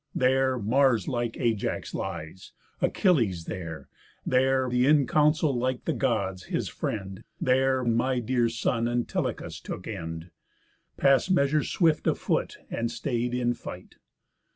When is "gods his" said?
5.93-6.67